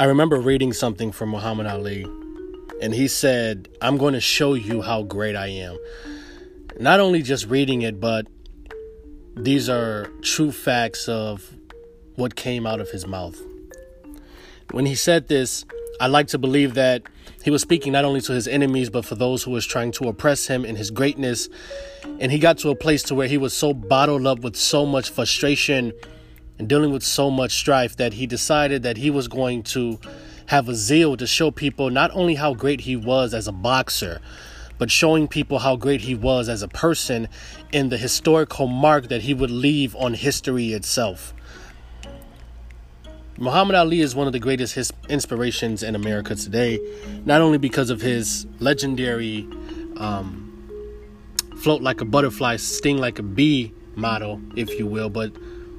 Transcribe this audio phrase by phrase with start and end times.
[0.00, 2.06] I remember reading something from Muhammad Ali,
[2.80, 5.76] and he said, I'm going to show you how great I am.
[6.78, 8.26] Not only just reading it, but
[9.36, 11.54] these are true facts of
[12.14, 13.38] what came out of his mouth.
[14.70, 15.66] When he said this,
[16.00, 17.02] I like to believe that
[17.42, 20.08] he was speaking not only to his enemies, but for those who was trying to
[20.08, 21.50] oppress him in his greatness.
[22.20, 24.86] And he got to a place to where he was so bottled up with so
[24.86, 25.92] much frustration
[26.60, 29.98] and dealing with so much strife that he decided that he was going to
[30.44, 34.20] have a zeal to show people not only how great he was as a boxer,
[34.76, 37.28] but showing people how great he was as a person
[37.72, 41.32] in the historical mark that he would leave on history itself.
[43.38, 46.78] Muhammad Ali is one of the greatest his inspirations in America today,
[47.24, 49.48] not only because of his legendary
[49.96, 50.52] um,
[51.56, 55.32] float like a butterfly, sting like a bee motto, if you will, but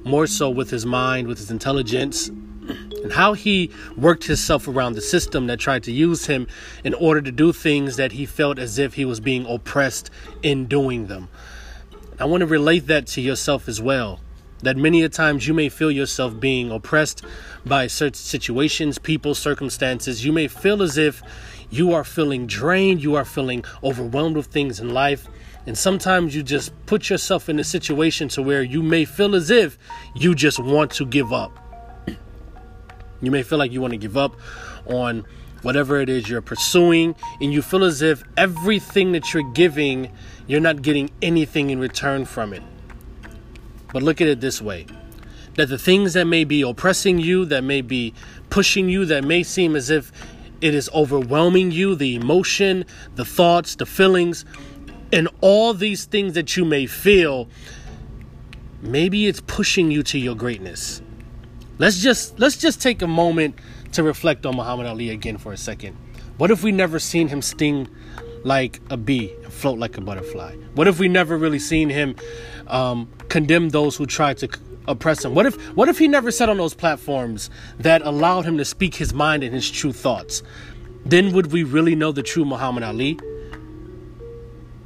[0.04, 5.00] more so with his mind, with his intelligence, and how he worked himself around the
[5.00, 6.46] system that tried to use him
[6.84, 10.10] in order to do things that he felt as if he was being oppressed
[10.42, 11.28] in doing them.
[12.18, 14.20] I want to relate that to yourself as well.
[14.60, 17.24] That many a times you may feel yourself being oppressed
[17.66, 20.24] by certain situations, people, circumstances.
[20.24, 21.20] You may feel as if
[21.68, 25.26] you are feeling drained, you are feeling overwhelmed with things in life.
[25.66, 29.50] And sometimes you just put yourself in a situation to where you may feel as
[29.50, 29.78] if
[30.14, 31.58] you just want to give up.
[33.20, 34.34] You may feel like you want to give up
[34.86, 35.24] on
[35.62, 40.10] whatever it is you're pursuing, and you feel as if everything that you're giving,
[40.48, 42.62] you're not getting anything in return from it.
[43.92, 44.86] But look at it this way
[45.54, 48.14] that the things that may be oppressing you, that may be
[48.50, 50.10] pushing you, that may seem as if
[50.62, 52.84] it is overwhelming you, the emotion,
[53.16, 54.44] the thoughts, the feelings,
[55.12, 57.48] and all these things that you may feel,
[58.80, 61.02] maybe it's pushing you to your greatness.
[61.78, 63.56] Let's just let's just take a moment
[63.92, 65.96] to reflect on Muhammad Ali again for a second.
[66.38, 67.88] What if we never seen him sting
[68.44, 70.56] like a bee and float like a butterfly?
[70.74, 72.16] What if we never really seen him
[72.66, 74.48] um, condemn those who tried to
[74.88, 75.34] oppress him?
[75.34, 78.94] What if what if he never sat on those platforms that allowed him to speak
[78.94, 80.42] his mind and his true thoughts?
[81.04, 83.18] Then would we really know the true Muhammad Ali?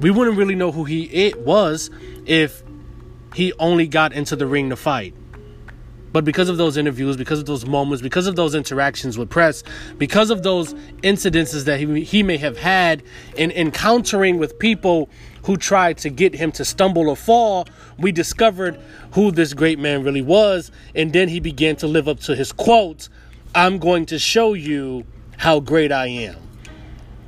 [0.00, 1.90] We wouldn't really know who he it was
[2.26, 2.62] if
[3.34, 5.14] he only got into the ring to fight.
[6.16, 9.62] But because of those interviews, because of those moments, because of those interactions with press,
[9.98, 13.02] because of those incidences that he, he may have had
[13.36, 15.10] in encountering with people
[15.44, 17.66] who tried to get him to stumble or fall,
[17.98, 18.80] we discovered
[19.12, 20.70] who this great man really was.
[20.94, 23.10] And then he began to live up to his quote
[23.54, 25.04] I'm going to show you
[25.36, 26.36] how great I am.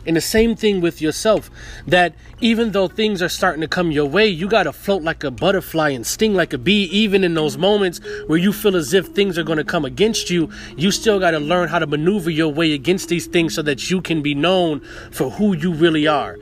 [0.08, 1.50] And the same thing with yourself
[1.86, 5.22] that even though things are starting to come your way, you got to float like
[5.22, 8.94] a butterfly and sting like a bee, even in those moments where you feel as
[8.94, 10.50] if things are going to come against you.
[10.78, 13.90] You still got to learn how to maneuver your way against these things so that
[13.90, 14.80] you can be known
[15.10, 16.38] for who you really are.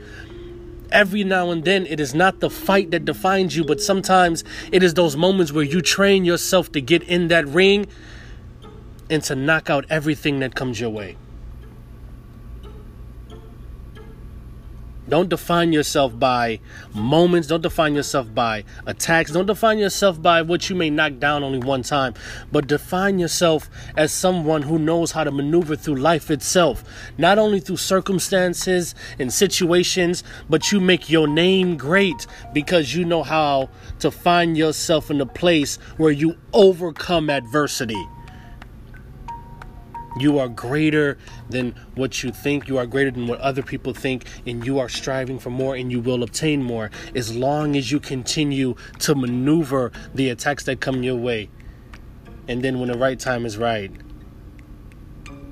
[0.89, 4.81] Every now and then, it is not the fight that defines you, but sometimes it
[4.81, 7.87] is those moments where you train yourself to get in that ring
[9.09, 11.17] and to knock out everything that comes your way.
[15.09, 16.59] Don't define yourself by
[16.93, 17.47] moments.
[17.47, 19.31] Don't define yourself by attacks.
[19.31, 22.13] Don't define yourself by what you may knock down only one time.
[22.51, 26.83] But define yourself as someone who knows how to maneuver through life itself.
[27.17, 33.23] Not only through circumstances and situations, but you make your name great because you know
[33.23, 33.69] how
[33.99, 38.07] to find yourself in a place where you overcome adversity.
[40.21, 41.17] You are greater
[41.49, 42.67] than what you think.
[42.67, 44.25] You are greater than what other people think.
[44.45, 47.99] And you are striving for more and you will obtain more as long as you
[47.99, 51.49] continue to maneuver the attacks that come your way.
[52.47, 53.91] And then when the right time is right,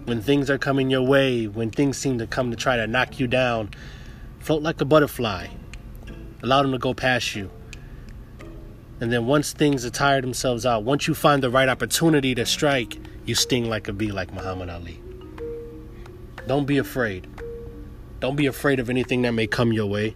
[0.05, 3.19] when things are coming your way, when things seem to come to try to knock
[3.19, 3.71] you down,
[4.39, 5.47] float like a butterfly.
[6.43, 7.49] Allow them to go past you.
[9.01, 12.45] And then once things are tired themselves out, once you find the right opportunity to
[12.45, 15.01] strike, you sting like a bee, like Muhammad Ali.
[16.47, 17.27] Don't be afraid.
[18.19, 20.15] Don't be afraid of anything that may come your way.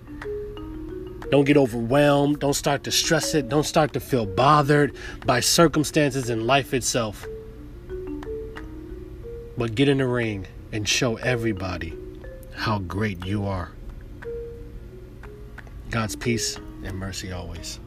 [1.29, 2.39] Don't get overwhelmed.
[2.39, 3.49] Don't start to stress it.
[3.49, 7.25] Don't start to feel bothered by circumstances in life itself.
[9.57, 11.93] But get in the ring and show everybody
[12.55, 13.71] how great you are.
[15.89, 17.79] God's peace and mercy always.